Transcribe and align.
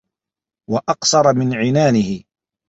وَأَقْصَرَ 0.69 1.33
مِنْ 1.35 1.53
عِنَانِهِ 1.53 2.23